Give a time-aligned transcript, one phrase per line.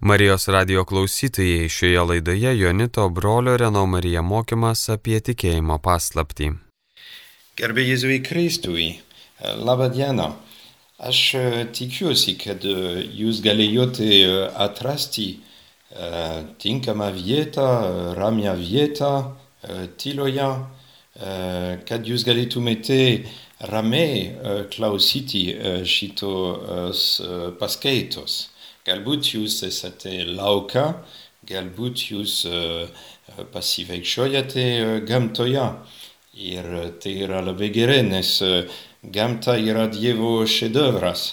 [0.00, 6.50] Marijos radio klausytojai šioje laidoje Jonito brolio Reno Marija mokymas apie tikėjimo paslaptį.
[7.56, 8.90] Gerbė Jėzui Kristui,
[9.40, 10.34] labą dieną.
[10.98, 14.30] Aš e, tikiuosi, kad e, jūs galėjote e,
[14.66, 15.28] atrasti
[16.60, 17.64] tinkamą vietą,
[18.18, 19.10] ramią vietą,
[19.96, 20.48] tyloje,
[21.88, 22.98] kad jūs galėtumėte
[23.70, 25.44] ramiai klausyti
[25.88, 27.06] šitos
[27.62, 28.34] paskaitos.
[28.86, 30.82] Galbūt jūs esate lauka,
[31.48, 32.34] galbūt jūs
[33.50, 34.66] pasivaikščiojate
[35.08, 35.64] gamtoje.
[36.38, 36.68] Ir
[37.02, 38.30] tai yra labai gerai, nes
[39.02, 41.32] gamta yra Dievo šedevras.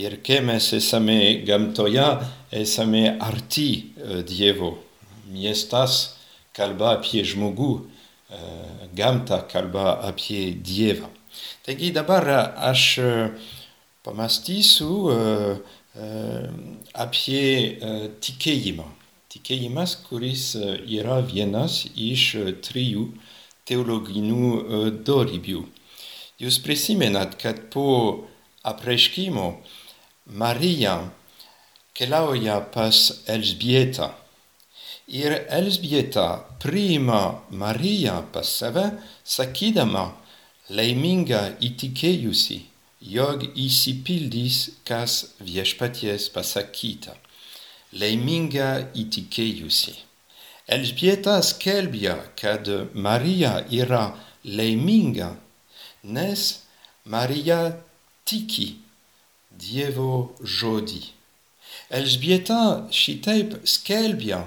[0.00, 2.06] Ir kai mes esame gamtoje,
[2.56, 3.68] esame arti
[4.24, 4.72] Dievo.
[5.28, 6.16] Miestas
[6.56, 7.70] kalba apie žmogų,
[8.96, 11.12] gamta kalba apie Dievą.
[11.68, 12.32] Taigi dabar
[12.72, 12.88] aš
[14.06, 14.94] pamastysiu
[15.94, 17.78] apie
[18.22, 18.86] tikėjimą.
[19.34, 22.24] Tikėjimas, kuris yra vienas iš
[22.66, 23.08] trijų
[23.66, 25.64] teologinių dorybių.
[26.42, 28.26] Jūs prisimenat, kad po
[28.66, 29.46] apreiškimo
[30.26, 30.96] Marija
[31.94, 34.10] keliauja pas Elžbietą.
[35.08, 38.86] Ir Elžbieta priima Mariją pas save,
[39.24, 40.08] sakydama
[40.70, 42.62] laiminga įtikėjusi
[43.04, 47.18] jog įsipildys, kas viešpaties pasakyta.
[47.94, 49.94] Laiminga įtikėjusi.
[50.66, 55.34] Elžbieta skelbia, kad Marija yra laiminga,
[56.02, 56.46] nes
[57.04, 57.76] Marija
[58.24, 58.70] tiki
[59.54, 61.02] Dievo žodį.
[61.94, 64.46] Elžbieta šitaip skelbia,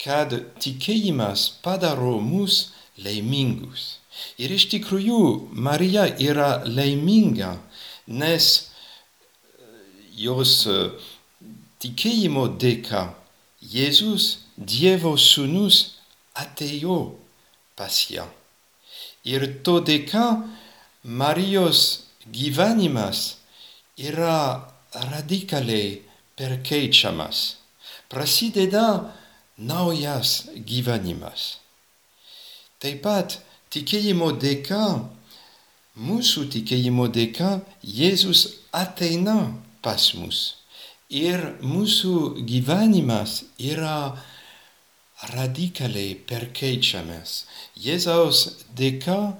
[0.00, 0.32] kad
[0.64, 2.70] tikėjimas padaro mus
[3.04, 4.00] laimingus.
[4.40, 7.58] Ir iš tikrųjų Marija yra laiminga,
[8.10, 8.46] nes
[10.18, 10.54] jos
[11.80, 13.06] tikėjimo dėka
[13.60, 16.00] Jėzus, Dievo sūnus,
[16.36, 16.98] atėjo
[17.76, 18.26] pas ją.
[19.24, 20.24] Ir to dėka
[21.04, 23.40] Marijos gyvenimas
[23.96, 26.00] yra radikaliai
[26.36, 27.60] perkeičiamas.
[28.10, 29.12] Prasideda
[29.56, 31.60] naujas gyvenimas.
[32.80, 33.38] Taip pat
[33.72, 34.84] tikėjimo dėka
[36.00, 39.52] mūsų tikėjimo dėka Jėzus ateina
[39.84, 40.40] pas mus.
[41.10, 44.16] Ir mūsų gyvenimas yra
[45.34, 47.44] radikaliai perkeičiamas.
[47.76, 49.34] Jėzaus dėka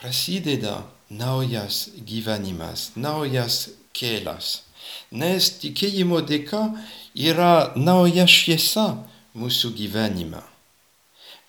[0.00, 4.64] prasideda naujas gyvenimas, naujas kelias.
[5.14, 6.66] Nes tikėjimo dėka
[7.14, 8.88] yra nauja šviesa
[9.38, 10.42] mūsų gyvenime.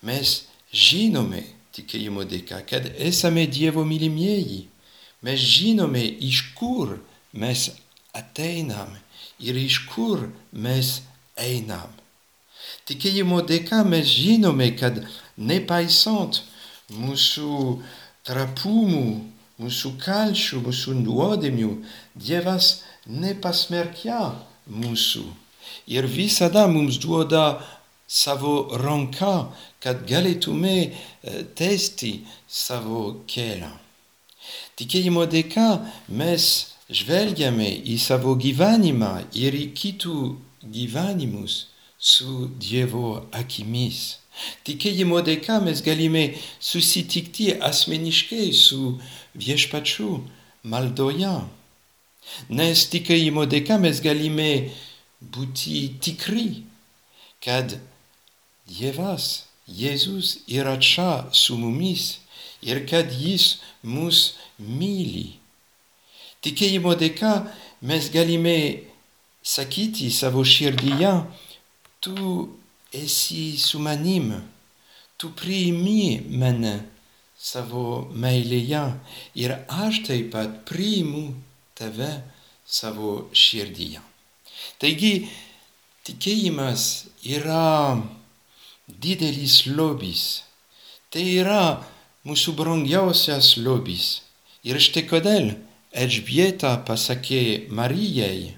[0.06, 1.42] Mes žinome,
[1.76, 4.66] tikėjimo dėka, kad esame Dievo mylimieji.
[5.26, 6.98] Mes žinome, iš kur
[7.32, 7.68] mes
[8.16, 8.92] ateinam
[9.40, 11.00] ir iš kur mes
[11.36, 11.92] einam.
[12.86, 15.02] Tikėjimo dėka mes žinome, kad
[15.36, 16.42] nepaisant
[16.92, 17.80] mūsų
[18.26, 19.06] trapumų,
[19.60, 21.72] mūsų kalčių, mūsų nuodėmių,
[22.14, 24.36] Dievas nepasmerkia
[24.70, 25.24] mūsų.
[25.90, 27.62] Ir visada mums duoda
[28.06, 29.50] savo ranka,
[29.82, 30.92] kad galėtume
[31.58, 32.12] tęsti
[32.48, 33.72] savo kelią.
[34.78, 35.68] Tikėjimo dėka
[36.08, 36.44] mes
[36.92, 40.18] žvelgiame į savo gyvenimą ir į kitų
[40.62, 41.66] gyvenimus
[41.98, 44.18] su Dievo akimis.
[44.68, 46.24] Tikėjimo dėka mes galime
[46.60, 48.98] susitikti asmeniškai su
[49.34, 50.10] viešpačiu
[50.68, 51.36] maldoje.
[52.52, 54.50] Nes tikėjimo dėka mes galime
[55.20, 56.66] būti tikri,
[57.42, 57.78] kad
[58.66, 62.18] Dievas, Jėzus yra čia su mumis
[62.62, 65.38] ir kad jis mus myli.
[66.42, 67.32] Tikėjimo dėka
[67.82, 68.58] mes galime
[69.42, 71.12] sakyti savo širdyje,
[72.02, 72.46] tu
[72.94, 74.30] esi su manim,
[75.18, 76.76] tu priimi mane
[77.38, 78.84] savo meilėje
[79.42, 81.24] ir aš taip pat priimu
[81.78, 82.10] tave
[82.66, 84.02] savo širdyje.
[84.82, 85.12] Taigi,
[86.06, 87.98] tikėjimas yra
[88.86, 90.42] didelis lobis.
[91.10, 91.62] Tai yra
[92.26, 94.22] mūsų brangiausias lobis.
[94.66, 95.54] Ir štai kodėl
[95.96, 98.56] Elžbieta pasakė Marijai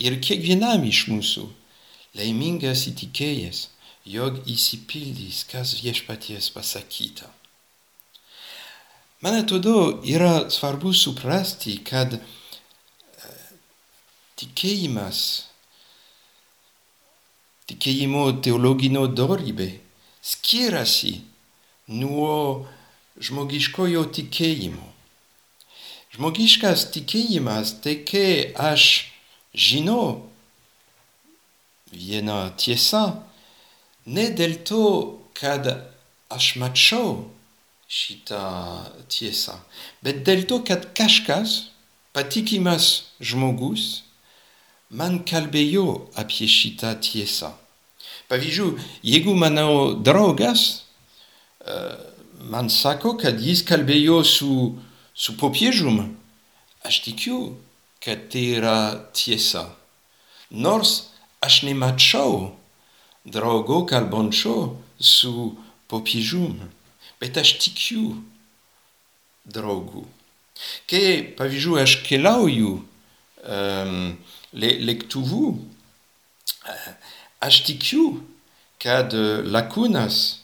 [0.00, 1.48] ir kiekvienam iš mūsų
[2.18, 3.68] laimingas įtikėjęs,
[4.06, 7.28] jog įsipildys, kas viešpaties pasakyta.
[9.20, 12.16] Man atrodo, yra svarbu suprasti, kad
[14.40, 15.49] tikėjimas
[17.70, 19.70] tikėjimo teologinio dorybė
[20.22, 21.20] skiriasi
[21.88, 22.66] nuo
[23.20, 24.86] žmogiškojo tikėjimo.
[26.10, 27.76] Žmogiškas tikėjimas
[28.08, 28.86] kai aš
[29.54, 30.26] žinau
[31.92, 33.22] viena tiesa,
[34.06, 34.84] ne dėl to,
[35.34, 35.66] kad
[36.30, 37.30] aš mačiau
[37.90, 38.42] šitą
[39.10, 39.56] tiesą,
[40.02, 41.70] bet dėl to, kad kažkas,
[42.14, 44.04] patikimas žmogus,
[44.90, 47.54] man kalbėjo apie šitą tiesą.
[48.30, 50.84] Pavyzdžiui, jeigu mano draugas
[51.66, 51.98] uh,
[52.50, 54.54] man sako, kad jis kalbėjo su,
[55.14, 56.00] su popiežium,
[56.86, 57.40] aš tikiu,
[58.00, 58.78] kad tai yra
[59.16, 59.66] tiesa.
[60.50, 61.10] Nors
[61.44, 62.52] aš nemačiau
[63.24, 65.52] draugo kalbančio su
[65.90, 66.56] popiežium,
[67.20, 68.14] bet aš tikiu
[69.50, 70.06] draugų.
[70.88, 73.94] Kai, pavyzdžiui, aš keliauju um,
[74.52, 75.54] le, lėktuvu,
[76.60, 78.20] aš HTQ,
[78.78, 79.12] kad
[79.44, 80.40] lacunas,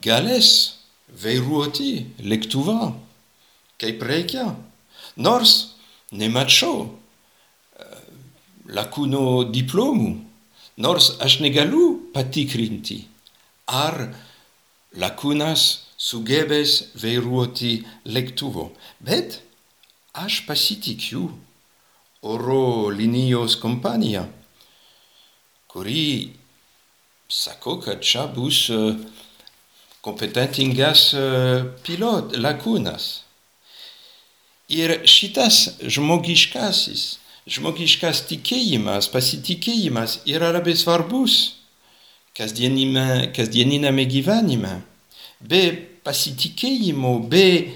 [0.00, 2.94] gales, veiruoti, lectuva,
[3.78, 4.56] kai precia,
[5.16, 5.74] nors
[6.12, 6.74] nemacho,
[7.80, 8.04] euh,
[8.66, 10.24] lacuno diplomu,
[10.76, 13.04] nors ashnegalu paticrinti,
[13.66, 14.14] ar
[14.96, 19.40] lacunas sugebes veiruoti lectuvo, bet
[20.14, 21.28] ash pasiticiu,
[22.22, 24.24] oro linios compania,
[25.74, 26.30] kuri
[27.26, 28.68] sako, kad čia bus
[30.04, 31.08] kompetentingas
[31.82, 33.08] pilot lakūnas.
[34.70, 37.02] Ir šitas žmogiškasis,
[37.50, 41.56] žmogiškas tikėjimas, pasitikėjimas yra labai svarbus
[42.38, 44.78] kasdieninėme gyvenime.
[45.42, 45.64] Be
[46.06, 47.74] pasitikėjimo, be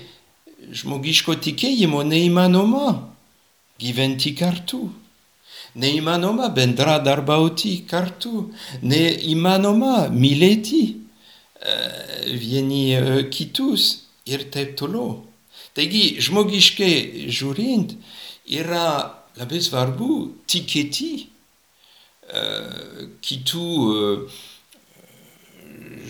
[0.71, 2.95] žmogiško tikėjimo neįmanoma
[3.83, 4.87] gyventi kartu.
[5.79, 8.49] Neįmanoma bendradarbauti kartu.
[8.83, 10.83] Neįmanoma mylėti
[12.39, 12.83] vieni
[13.35, 15.25] kitus ir taip toliau.
[15.79, 17.95] Taigi, žmogiškai žiūrint,
[18.51, 20.13] yra labai svarbu
[20.51, 21.11] tikėti
[23.25, 23.69] kitų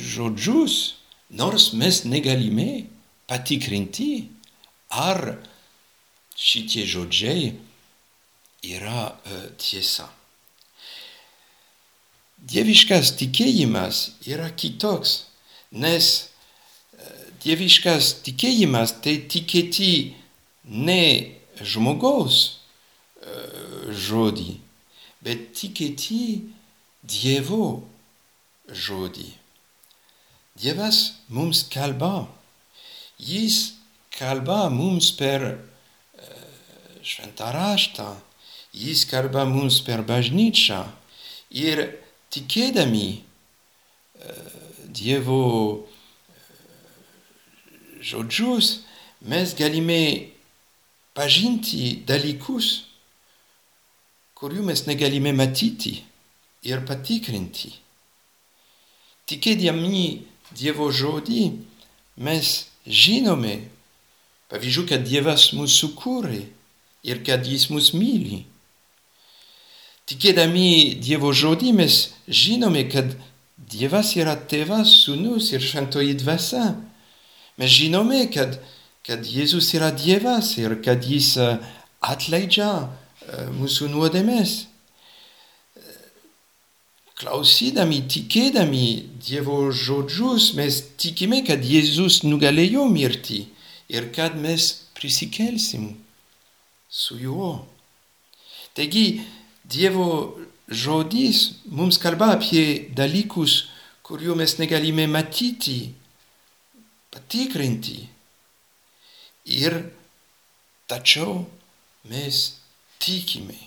[0.09, 0.77] žodžius,
[1.37, 2.89] nors mes negalime
[3.29, 4.29] patikrinti,
[4.89, 5.37] ar
[6.39, 7.53] šitie žodžiai
[8.67, 9.15] yra
[9.61, 10.09] tiesa.
[12.39, 15.27] Dieviškas tikėjimas yra kitoks,
[15.75, 16.29] nes
[17.43, 20.15] dieviškas tikėjimas tai tikėti
[20.71, 21.03] ne
[21.59, 22.39] žmogaus
[24.09, 24.53] žodį,
[25.25, 26.23] bet tikėti
[27.09, 27.89] Dievo
[28.69, 29.29] žodį.
[30.59, 30.99] Dievas
[31.31, 32.27] mums kalba.
[33.19, 33.79] Jis
[34.19, 35.47] kalba mums per
[37.07, 38.09] šventą raštą,
[38.79, 40.85] jis kalba mums per bažnyčią
[41.51, 41.89] ir
[42.35, 43.25] tikėdami
[44.99, 45.87] Dievo
[48.03, 48.81] žodžius
[49.21, 50.33] mes galime
[51.15, 52.89] pažinti dalykus,
[54.39, 55.99] kurių mes negalime matyti
[56.67, 57.73] ir patikrinti.
[59.29, 60.05] Tikėdami
[60.57, 61.43] Dievo žodį
[62.25, 62.53] mes
[62.87, 63.69] žinome,
[64.49, 66.45] pavyzdžiui, kad Dievas mūsų sukūrė
[67.05, 68.47] ir kad jis mus myli.
[70.09, 73.13] Tikėdami Dievo žodį mes žinome, kad
[73.69, 76.71] Dievas yra tėvas, sūnus ir šventoji dvasia.
[77.61, 78.57] Mes žinome, kad,
[79.05, 81.35] kad Jėzus yra Dievas ir kad jis
[82.01, 82.71] atleidžia
[83.59, 84.57] mūsų nuodėmės.
[87.19, 88.89] Klausydami, tikėdami
[89.27, 93.43] Dievo žodžius, mes tikime, kad Jėzus nugalėjo mirtį
[93.93, 95.91] ir kad mes prisikelsim
[96.89, 97.67] su juo.
[98.79, 99.19] Taigi,
[99.69, 103.69] Dievo žodis mums kalba apie dalykus,
[104.05, 105.93] kurių mes negalime matyti,
[107.13, 107.99] patikrinti.
[109.59, 109.77] Ir
[110.89, 111.43] tačiau
[112.09, 112.39] mes
[113.01, 113.59] tikime.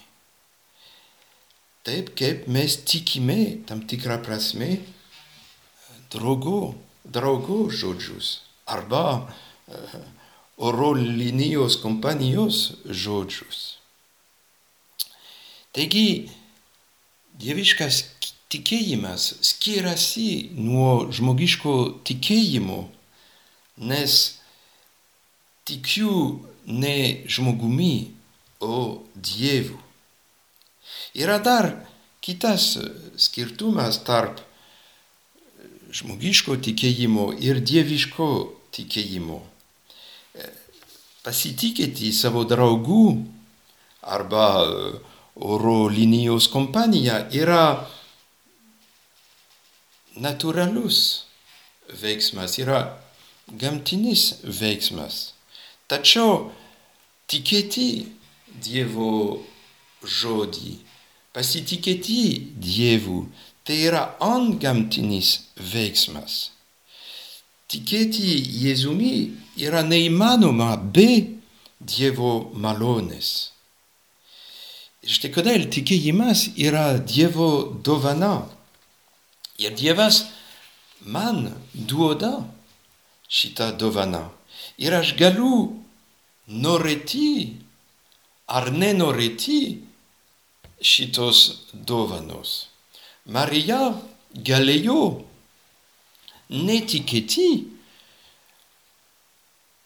[1.86, 4.76] Taip kaip mes tikime tam tikrą prasme
[6.14, 10.02] draugo, draugo žodžius arba uh,
[10.58, 13.81] oro linijos kompanijos žodžius.
[15.72, 16.30] Taigi,
[17.40, 18.04] dieviškas
[18.52, 21.76] tikėjimas skiriasi nuo žmogiško
[22.08, 22.82] tikėjimo,
[23.92, 24.18] nes
[25.68, 26.98] tikiu ne
[27.32, 28.12] žmogumi,
[28.62, 29.80] o Dievu.
[31.18, 31.74] Yra dar
[32.22, 32.78] kitas
[33.18, 34.40] skirtumas tarp
[35.92, 38.28] žmogiško tikėjimo ir dieviško
[38.76, 39.42] tikėjimo.
[41.26, 43.06] Pasitikėti savo draugų
[44.02, 44.46] arba
[45.36, 47.88] oro linijos kompanija yra
[50.22, 51.02] natūralus
[52.02, 52.82] veiksmas, yra
[53.48, 55.32] gamtinis veiksmas.
[55.92, 56.52] Tačiau
[57.32, 57.88] tikėti
[58.52, 59.40] Dievo
[60.04, 60.74] žodį
[61.32, 63.22] Pasitikėti Dievu
[63.64, 65.30] tai yra antgamtinis
[65.72, 66.50] veiksmas.
[67.72, 68.34] Tikėti
[68.64, 69.14] Jėzumi
[69.64, 71.08] yra neįmanoma be
[71.80, 72.34] Dievo
[72.66, 73.30] malonės.
[75.02, 78.46] Ir štai kodėl tikėjimas yra Dievo dovana.
[79.58, 80.28] Ir Dievas
[81.02, 82.44] man duoda
[83.30, 84.28] šitą dovaną.
[84.78, 85.82] Ir aš galiu
[86.48, 87.58] norėti
[88.46, 89.82] ar nenorėti
[90.82, 91.42] šitos
[91.74, 92.68] dovanos.
[93.26, 93.94] Marija
[94.34, 95.02] galėjo
[96.50, 97.50] netikėti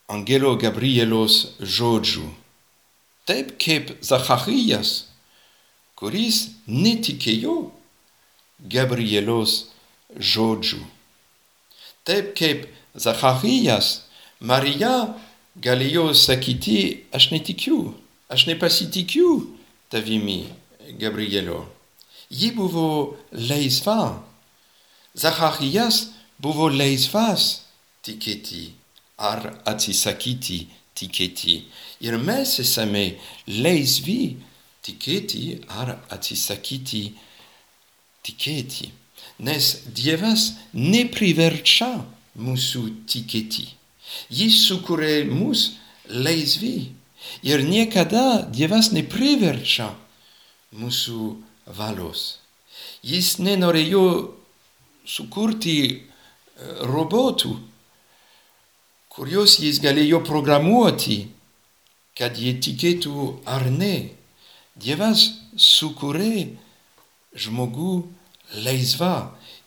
[0.10, 2.26] angelo Gabrielos žodžių,
[3.26, 5.06] taip kaip Zacharijas,
[5.98, 7.56] kuris netikėjo
[8.72, 9.56] Gabrielos
[10.16, 10.82] žodžių.
[12.06, 14.06] Taip kaip Zacharijas,
[14.40, 15.16] Marija
[15.58, 17.96] galėjo sakyti, aš netikiu,
[18.30, 19.30] aš nepasitikiu
[19.90, 20.46] tavimi,
[21.00, 21.66] Gabrielio.
[22.30, 24.22] Ji buvo laisva.
[25.16, 27.66] Zacharijas buvo laisvas
[28.06, 28.74] tikėti
[29.18, 31.62] ar atsisakyti tikėti.
[32.04, 33.06] Ir mes esame
[33.48, 34.36] laisvi
[34.86, 37.04] tikėti ar atsisakyti
[38.26, 38.92] tikėti.
[39.46, 41.92] Nes Dievas nepriverčia
[42.40, 43.68] mūsų tikėti.
[44.30, 45.74] Jis sukūrė mus
[46.10, 46.92] laisvi.
[47.44, 49.90] Ir niekada Dievas nepriverčia
[50.76, 51.36] mūsų
[51.78, 52.40] valios.
[53.06, 54.06] Jis nenorėjo
[55.06, 55.78] sukurti
[56.90, 57.56] robotų,
[59.16, 61.26] kuriuos jis galėjo programuoti,
[62.16, 64.12] kad jie tikėtų ar ne.
[64.76, 66.50] Dievas sukūrė
[67.36, 67.96] žmogų
[68.66, 69.16] laisvą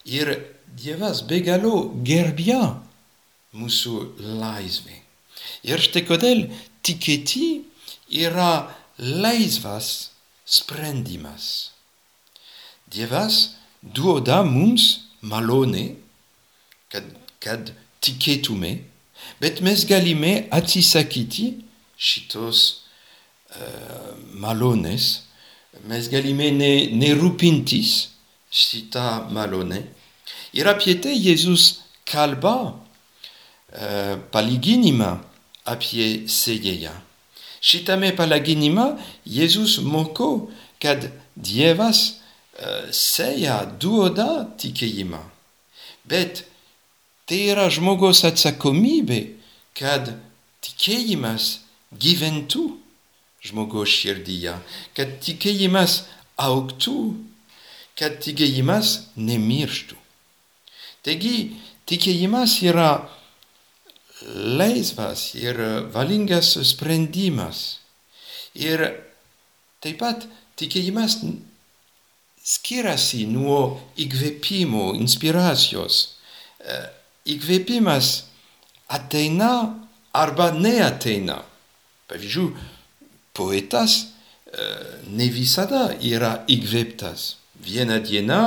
[0.04, 0.36] ir
[0.78, 2.60] Dievas be galo gerbia
[3.56, 3.94] mūsų
[4.38, 4.98] laisvę.
[5.66, 6.44] Ir štai kodėl
[6.84, 7.64] tikėti
[8.20, 10.10] yra laisvas
[10.44, 11.72] sprendimas.
[12.92, 15.96] Dievas duoda mums malonę,
[16.92, 17.08] kad,
[17.40, 17.72] kad
[18.04, 18.78] tikėtume,
[19.40, 21.50] bet mes galime atsisakyti
[21.98, 22.60] šitos
[23.54, 25.08] uh, malonės,
[25.88, 26.50] mes galime
[26.94, 27.94] nerūpintis
[28.50, 29.82] šitą malonę.
[30.56, 35.12] Ir apie tai Jėzus kalba uh, palyginimą
[35.68, 36.94] apie sėjėją.
[37.60, 38.94] Šitame palyginime
[39.26, 40.48] Jėzus moko,
[40.80, 45.20] kad Dievas uh, sėja duoda tikėjimą.
[46.08, 46.46] Bet
[47.28, 49.20] tai yra žmogaus atsakomybė,
[49.76, 50.14] kad
[50.64, 51.58] tikėjimas
[51.92, 52.64] gyventų
[53.44, 54.56] žmogaus širdyje,
[54.96, 56.02] kad tikėjimas
[56.40, 56.98] auktų,
[57.98, 59.96] kad tikėjimas nemirštų.
[61.06, 61.36] Taigi
[61.88, 62.90] tikėjimas yra
[64.58, 65.60] laisvas ir
[65.94, 67.78] valingas sprendimas.
[68.58, 68.82] Ir
[69.82, 70.26] taip pat
[70.58, 71.20] tikėjimas
[72.42, 76.00] skiriasi nuo įkvėpimo, inspiracijos.
[77.28, 78.12] Įkvėpimas
[78.88, 79.52] ateina
[80.16, 81.42] arba neateina.
[82.08, 82.54] Pavyzdžiui,
[83.36, 83.98] poetas
[85.08, 87.36] ne visada yra įkvėptas.
[87.60, 88.42] Vieną dieną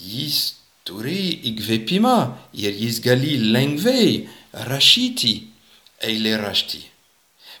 [0.00, 0.56] jis
[0.86, 2.16] turi įkvėpimą
[2.56, 4.28] ir jis gali lengvai
[4.70, 5.34] rašyti
[6.06, 6.82] eilėraštį.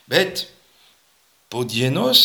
[0.08, 0.46] Bet
[1.50, 2.22] po dienos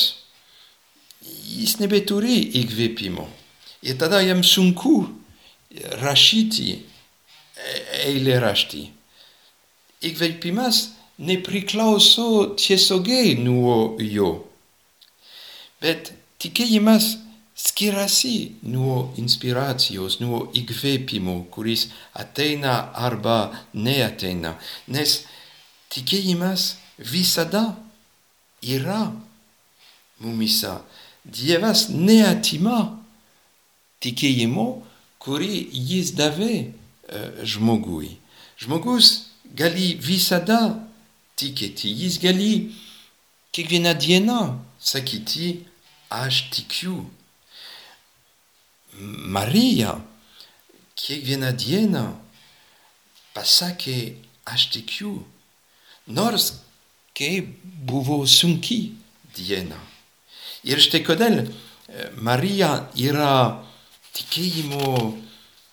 [1.22, 3.28] jis nebeturi įkvėpimo.
[3.82, 5.10] Ir tada jam sunku
[6.02, 6.78] rašyti
[8.06, 8.84] eilėraštį.
[10.10, 10.82] Įkvėpimas
[11.22, 14.32] nepriklauso tiesiogiai nuo jo.
[15.82, 17.16] Bet tikėjimas
[17.62, 18.36] skiriasi
[18.74, 24.56] nuo inspiracijos, nuo įkvėpimo, kuris ateina arba neateina.
[24.90, 25.22] Nes
[25.94, 27.76] tikėjimas visada
[28.62, 29.12] yra
[30.22, 30.80] mumisa.
[31.22, 32.80] Dievas neatima
[34.02, 34.68] tikėjimo,
[35.22, 36.56] kurį jis davė
[37.44, 38.18] žmogui.
[38.62, 40.60] Žmogus gali visada
[41.40, 42.52] tikėti, jis gali
[43.52, 44.40] kiekvieną dieną
[44.80, 45.66] sakyti,
[46.10, 47.06] aš tikiu.
[49.36, 49.96] Marija
[51.00, 52.06] kiekvieną dieną
[53.34, 54.16] pasakė,
[54.46, 55.24] aš tikiu,
[56.08, 56.52] nors
[57.16, 57.42] kai
[57.88, 58.94] buvo sunki
[59.36, 59.80] diena.
[60.68, 61.46] Ir štai kodėl
[62.22, 63.64] Marija yra
[64.16, 65.18] tikėjimo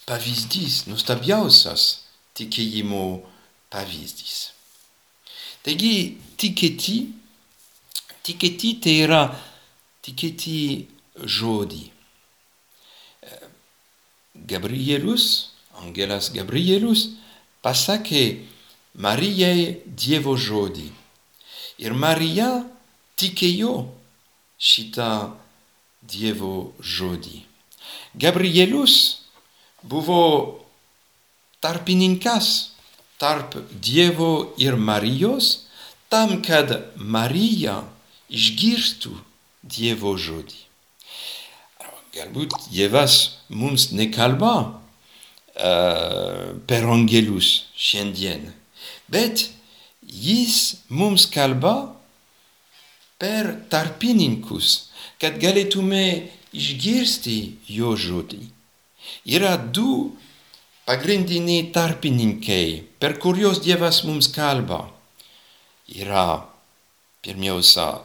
[0.08, 2.04] pavyzdys, nuostabiausias
[2.38, 3.04] tikėjimo
[3.72, 4.50] pavyzdys.
[5.66, 6.96] Taigi tikėti,
[8.24, 9.22] tikėti tai yra
[10.06, 10.88] tikėti
[11.18, 11.84] žodį.
[14.48, 15.50] Gabrielius,
[15.82, 17.08] angelas Gabrielius,
[17.60, 18.46] pasakė
[18.98, 20.88] Marijai Dievo žodį.
[21.84, 22.64] Ir Marija
[23.18, 23.74] tikėjo
[24.58, 25.34] šitą
[26.02, 27.44] Dievo žodį.
[28.18, 29.17] Gabrielius
[29.82, 30.61] buvo
[31.61, 32.78] tarpininkas
[33.18, 35.66] tarp Dievo ir Marijos,
[36.08, 37.82] tam, kad Marija
[38.30, 39.12] išgirstų
[39.62, 40.61] Dievo žodį.
[42.14, 48.52] Galbūt Dievas mums nekalba uh, per angelus šiandien,
[49.11, 49.49] bet
[50.02, 51.92] jis mums kalba
[53.18, 57.38] per tarpininkus, kad galėtume išgirsti
[57.75, 58.57] jo žodį.
[59.28, 60.16] Yra du
[60.88, 64.86] pagrindiniai tarpininkai, per kuriuos Dievas mums kalba.
[65.88, 66.44] Yra
[67.22, 68.00] pirmiausia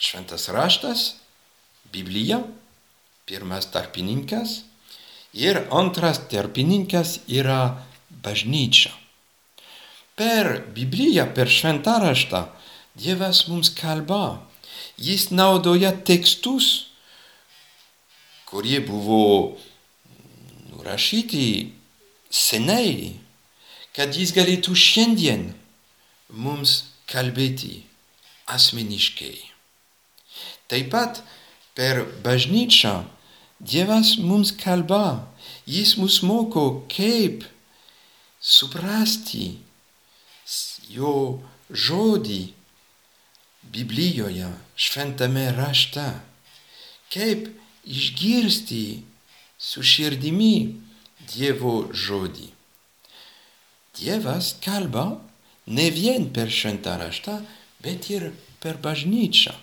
[0.00, 1.14] šventas raštas,
[1.92, 2.40] Biblija,
[3.28, 4.62] pirmas tarpininkas
[5.34, 7.84] ir antras tarpininkas yra
[8.24, 8.92] bažnyčia.
[10.14, 12.44] Per Bibliją, per šventą raštą
[12.94, 14.40] Dievas mums kalba.
[14.96, 16.86] Jis naudoja tekstus,
[18.46, 19.58] kurie buvo
[20.84, 21.72] nurašyti
[22.28, 23.16] seniai,
[23.96, 25.54] kad jis galėtų šiandien
[26.28, 27.84] mums kalbėti
[28.52, 29.38] asmeniškai.
[30.68, 31.22] Taip pat
[31.74, 33.04] per bažnyčią
[33.64, 35.30] Dievas mums kalba,
[35.64, 37.46] jis mus moko, kaip
[38.42, 39.54] suprasti
[40.90, 42.42] jo žodį
[43.72, 46.04] Biblijoje, šventame rašte,
[47.14, 47.48] kaip
[47.88, 48.84] išgirsti
[49.64, 50.80] su širdimi
[51.24, 52.50] Dievo žodį.
[53.96, 55.04] Dievas kalba
[55.66, 57.38] ne vien per šventą raštą,
[57.80, 59.54] bet ir per bažnyčią.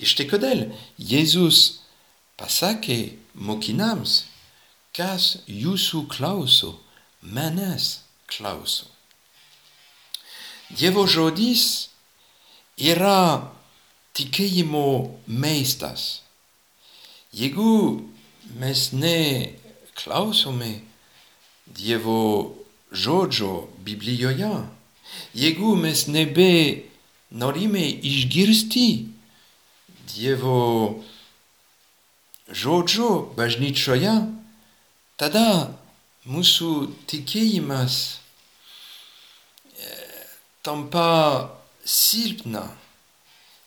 [0.00, 0.66] Ir štai kodėl
[1.00, 1.80] Jėzus
[2.40, 2.98] pasakė
[3.48, 4.24] mokinams,
[4.96, 6.74] kas jūsų klauso,
[7.22, 8.90] manęs klauso.
[10.70, 11.90] Dievo žodis
[12.76, 13.50] yra
[14.16, 14.86] tikėjimo
[15.26, 16.22] meistas.
[17.32, 17.70] Jeigu
[18.58, 20.80] mes neklausome
[21.66, 22.56] Dievo
[22.90, 24.50] žodžio Biblijoje,
[25.34, 26.82] jeigu mes nebe
[27.30, 28.88] norime išgirsti
[30.10, 31.02] Dievo
[32.50, 34.16] žodžio bažnyčioje,
[35.14, 35.76] tada
[36.26, 36.72] mūsų
[37.06, 38.20] tikėjimas
[40.62, 41.50] tampa
[41.84, 42.68] silpna,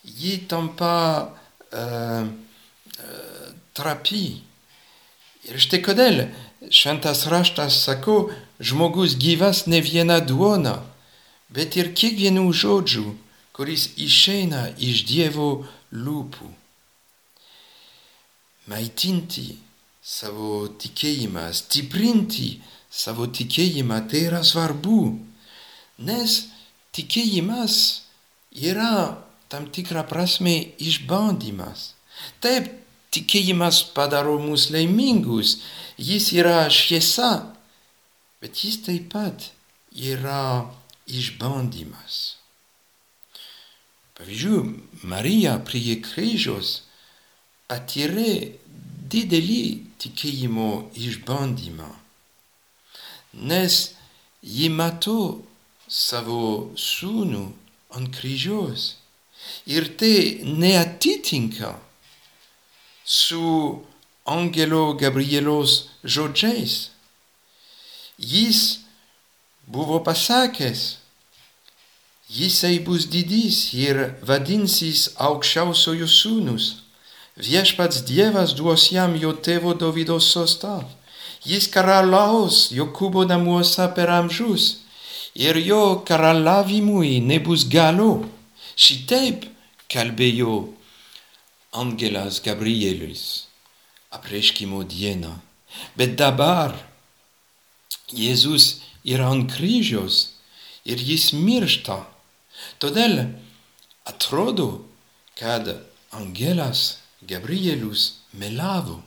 [0.04, 1.30] ji tampa
[1.74, 4.53] uh, uh, trapi.
[5.50, 6.26] Ir štai kodėl
[6.72, 8.32] šventas raštas sako,
[8.64, 10.80] žmogus gyvas ne viena duona,
[11.52, 13.06] bet ir kiekvienų žodžių,
[13.54, 15.50] kuris išeina iš Dievo
[15.94, 16.54] lūpų
[18.72, 19.58] maitinti
[20.04, 22.50] savo tikėjimą, stiprinti
[22.92, 25.00] savo tikėjimą, tai yra svarbu,
[26.04, 26.38] nes
[26.96, 27.76] tikėjimas
[28.54, 29.18] yra
[29.52, 31.94] tam tikrą prasme išbandymas.
[32.44, 32.70] Taip,
[33.14, 35.58] tikėjimas padaro mus laimingus,
[35.98, 37.34] jis yra šviesa,
[38.42, 39.52] bet jis taip pat
[39.94, 40.70] yra
[41.08, 42.38] išbandymas.
[44.18, 44.74] Pavyzdžiui,
[45.10, 46.84] Marija prie kryžiaus
[47.70, 48.34] patyrė
[49.14, 49.64] didelį
[50.02, 50.70] tikėjimo
[51.08, 51.90] išbandymą,
[53.50, 53.80] nes
[54.44, 55.18] ji mato
[55.90, 57.44] savo sūnų
[57.98, 58.86] ant kryžiaus
[59.70, 61.74] ir tai neatitinka
[63.06, 63.84] su
[64.26, 66.90] angelo Gabrielos žodžiais.
[68.18, 68.80] Jis
[69.68, 70.98] buvo pasakęs,
[72.30, 76.66] jisai bus didys ir vadinsis aukščiausiojo sūnus.
[77.36, 80.84] Viešpats Dievas duos jam jo tėvo Dovydo sostą.
[81.44, 84.86] Jis karalaus Jokūbo namuose per amžius
[85.36, 88.24] ir jo karalavimui nebus galo.
[88.78, 89.50] Šitaip
[89.92, 90.54] kalbėjo
[91.74, 93.48] angelas Gabrielis
[94.14, 95.34] apreiškimo dieną.
[95.98, 96.76] Bet dabar
[98.14, 100.38] Jėzus yra ant kryžiaus
[100.86, 102.04] ir jis miršta.
[102.78, 103.26] Todėl
[104.06, 104.86] atrodo,
[105.40, 105.66] kad
[106.14, 109.02] angelas Gabrielius melavo.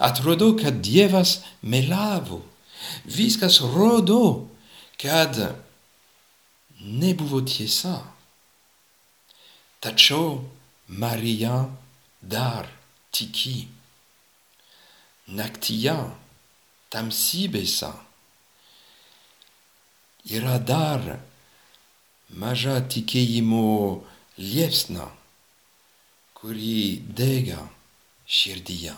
[0.00, 2.40] Atrodo, kad Dievas melavo.
[3.04, 4.48] Viskas rodo,
[4.96, 5.36] kad
[6.80, 8.00] nebuvo tiesa.
[9.84, 10.40] Tačiau
[10.88, 11.66] Marija
[12.30, 12.68] dar
[13.14, 13.68] tiki.
[15.26, 15.96] Naktyje
[16.94, 17.90] tamsybėse
[20.36, 21.02] yra dar
[22.30, 23.66] maža tikėjimo
[24.38, 25.08] liepsna
[26.46, 27.64] kuri dega
[28.28, 28.94] širdyje.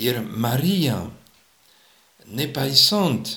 [0.00, 0.96] Ir Marija,
[2.32, 3.34] nepaisant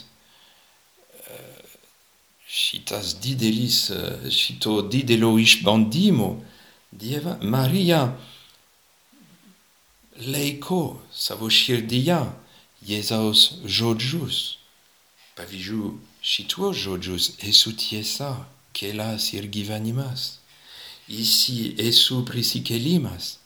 [2.48, 3.90] šitas didelis,
[4.32, 6.32] šito didelio išbandymo,
[6.94, 8.04] Dieva, Marija
[10.20, 12.20] laiko savo širdyje
[12.84, 14.58] Jėzaus žodžius.
[15.38, 18.36] Pavyzdžiui, šituos žodžius esu tiesa,
[18.76, 20.40] kelias ir gyvenimas.
[21.08, 23.38] Ici esu prisikėlimas.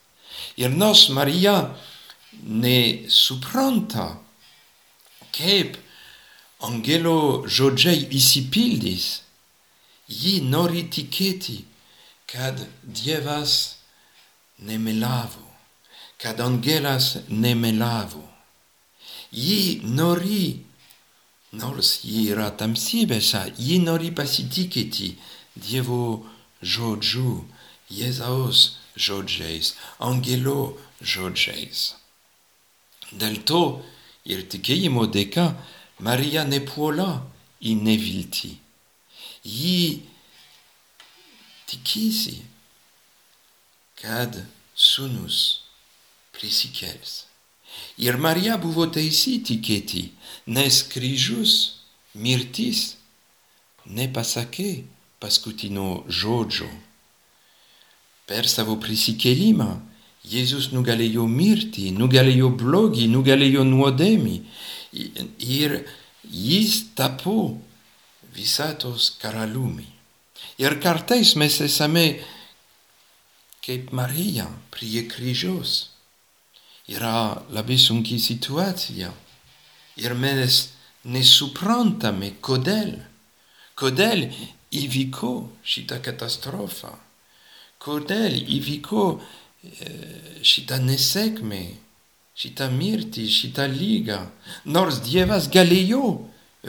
[0.57, 1.75] Ir nors Marija
[2.43, 4.17] nesupranta,
[5.33, 5.77] kaip
[6.67, 9.07] angelo žodžiai įsipildys,
[10.07, 11.61] ji nori tikėti,
[12.27, 13.77] kad Dievas
[14.59, 15.46] nemelavo, kad
[16.23, 18.23] angelas nemelavo.
[19.31, 20.63] Ji nori,
[21.51, 25.17] nors ji yra tamsybėse, ji nori pasitikėti
[25.57, 26.25] Dievo
[26.61, 27.45] žodžiu,
[27.89, 31.95] Jėzaus žodžiais, angelo žodžiais.
[33.11, 33.61] Dėl to
[34.25, 35.55] ir tikėjimo dėka
[36.03, 37.23] Marija nepuola
[37.61, 38.51] į neviltį.
[39.47, 40.03] Ji
[41.69, 42.41] tikisi,
[43.97, 44.43] kad
[44.75, 45.66] sūnus
[46.37, 47.25] prisikels.
[47.97, 50.07] Ir Marija buvo teisi tikėti,
[50.53, 51.53] nes kryžius,
[52.17, 52.95] mirtis,
[53.85, 54.85] nepasakė
[55.21, 56.69] paskutinio žodžio.
[58.27, 59.69] Per savo prisikėlimą
[60.27, 64.35] Jėzus nugalėjo mirtį, nugalėjo blogį, nugalėjo nuodėmį
[65.47, 65.77] ir
[66.27, 67.53] jis tapo
[68.35, 69.87] visatos karaliumi.
[70.59, 72.07] Ir kartais mes esame
[73.63, 75.93] kaip Marija prie kryžiaus.
[76.87, 79.11] Yra labai sunki situacija
[79.99, 80.59] ir mes
[81.03, 82.93] nesuprantame kodėl.
[83.77, 84.29] Kodėl
[84.73, 85.33] įvyko
[85.67, 86.93] šitą katastrofą.
[87.77, 89.03] Kodėl įvyko
[90.45, 91.61] šitą nesėkmę,
[92.37, 94.19] šitą mirtį, šitą lygą,
[94.65, 96.03] nors Dievas galėjo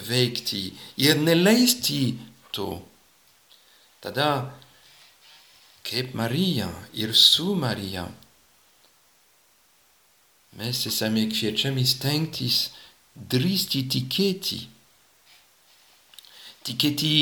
[0.08, 2.16] veikti ir neleisti
[2.52, 2.78] to.
[4.02, 4.54] Tada,
[5.86, 8.06] kaip Marija ir su Marija,
[10.56, 12.70] mes esame kviečiami stengtis
[13.18, 14.60] drįsti tikėti.
[16.68, 17.12] Tikėti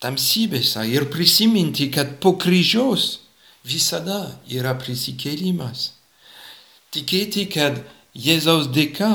[0.00, 3.20] tamsybėse ir prisiminti, kad po kryžiaus
[3.66, 5.92] visada yra prisikėlimas.
[6.90, 9.10] Tikėti, kad Jėzaus dėka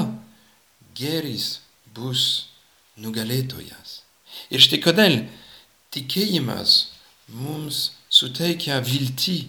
[0.96, 1.60] geris
[1.96, 2.48] bus
[2.96, 4.02] nugalėtojas.
[4.54, 5.18] Ir štai kodėl
[5.92, 6.78] tikėjimas
[7.28, 9.40] mums suteikia viltį.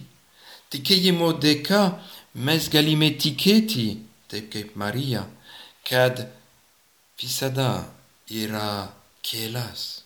[0.73, 1.81] Tikėjimo dėka
[2.37, 3.87] mes galime tikėti,
[4.29, 5.23] taip kaip Marija,
[5.87, 6.27] kad
[7.17, 7.87] visada
[8.29, 8.93] yra
[9.25, 10.03] kelias,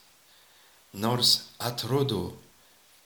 [0.94, 2.38] nors atrodo,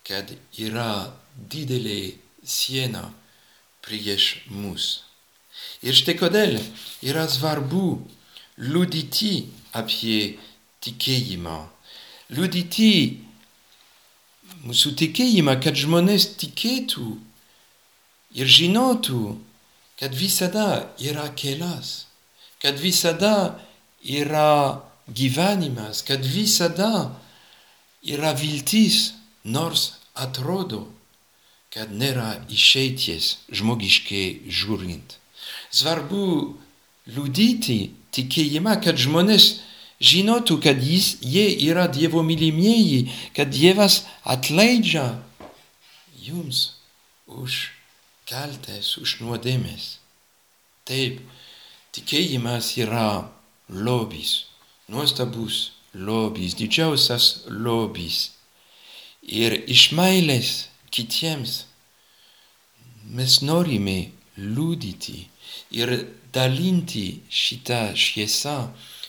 [0.06, 0.30] kad
[0.62, 3.08] yra didelė siena
[3.86, 5.06] prieš mus.
[5.82, 6.60] Ir štai kodėl
[7.06, 7.86] yra svarbu
[8.62, 10.36] liudyti apie
[10.86, 11.58] tikėjimą.
[12.36, 12.92] Liudyti
[14.66, 17.16] mūsų tikėjimą, kad žmonės tikėtų
[18.36, 19.38] ir žinotų,
[20.00, 22.06] kad visada yra kelias,
[22.62, 23.60] kad visada
[24.04, 27.16] yra gyvenimas, kad visada
[28.04, 30.86] yra viltis, nors atrodo,
[31.74, 35.18] kad nėra išeities žmogiškai žiūrint.
[35.76, 36.56] Svarbu
[37.12, 39.60] liudyti tikėjimą, kad žmonės
[40.00, 45.20] žinotų, kad jis, jie yra Dievo mylimieji, kad Dievas atleidžia
[46.16, 46.80] jums
[47.28, 47.75] už
[48.30, 50.00] kaltes, už nuodėmės.
[50.86, 51.22] Taip,
[51.96, 53.30] tikėjimas yra
[53.70, 54.46] lobis,
[54.90, 58.32] nuostabus lobis, didžiausias lobis.
[59.26, 60.52] Ir iš meilės
[60.94, 61.64] kitiems
[63.16, 65.26] mes norime liudyti
[65.74, 65.94] ir
[66.36, 68.58] dalinti šitą šviesą,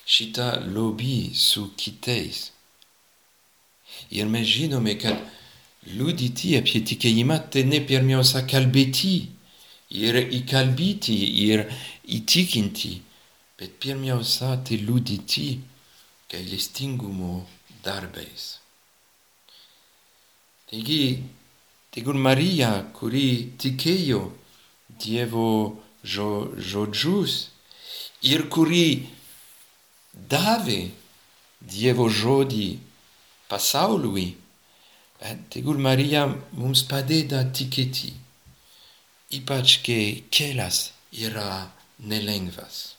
[0.07, 2.51] šitą lobį su kitais.
[4.15, 5.19] Ir mes žinome, kad
[5.95, 9.15] liudyti apie tikėjimą tai ne pirmiausia kalbėti
[9.95, 11.67] ir įkalbėti ir
[12.19, 12.93] įtikinti,
[13.59, 15.49] bet pirmiausia tai liudyti
[16.33, 17.47] gailestingumo
[17.85, 18.57] darbais.
[20.67, 21.23] Taigi,
[21.95, 24.25] tegul Marija, kuri tikėjo
[24.97, 27.35] Dievo žodžius
[28.27, 29.07] ir kuri
[30.15, 30.81] davė
[31.61, 32.69] Dievo žodį
[33.51, 34.27] pasauliui,
[35.51, 38.13] tegul Marija mums padeda tikėti,
[39.39, 42.97] ypač kai kelias yra nelengvas.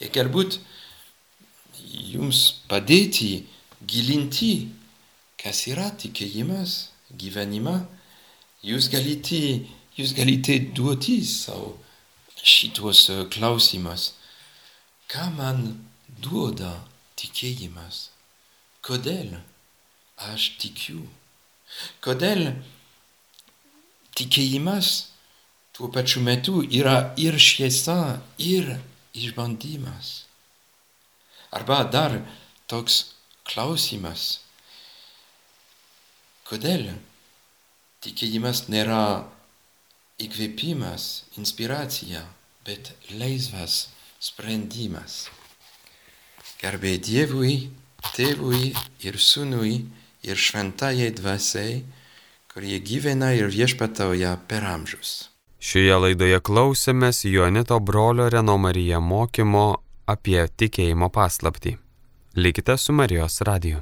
[0.00, 0.58] Ir galbūt
[2.12, 3.46] jums padėti
[3.86, 4.52] gilinti
[5.46, 7.76] kas yra tikėjimas, gyvenimą,
[8.66, 9.40] jūs galite,
[9.94, 11.76] jūs galite duoti savo
[12.42, 14.14] šitos klausimas.
[15.06, 15.60] Ką man
[16.22, 16.72] duoda
[17.20, 18.08] tikėjimas?
[18.82, 19.36] Kodėl
[20.16, 21.04] aš tikiu?
[22.00, 22.54] Kodėl
[24.16, 25.12] tikėjimas
[25.76, 28.78] tuo pačiu metu yra ir šviesa, ir
[29.12, 30.24] išbandymas.
[31.52, 32.22] Arba dar
[32.70, 33.12] toks
[33.44, 34.40] klausimas.
[36.48, 36.88] Kodėl
[38.04, 39.26] tikėjimas nėra
[40.22, 42.22] įkvėpimas, inspiracija,
[42.64, 43.88] bet laisvas
[44.22, 45.26] sprendimas?
[46.62, 47.68] Garbė Dievui,
[48.16, 48.70] Tėvui
[49.04, 49.82] ir Sūnui
[50.26, 51.80] ir šventajai dvasiai,
[52.52, 55.30] kurie gyvena ir viešpatauja per amžius.
[55.56, 59.66] Šioje laidoje klausėmės Jonito brolio Reno Marija mokymo
[60.06, 61.76] apie tikėjimo paslaptį.
[62.36, 63.80] Likite su Marijos radiju.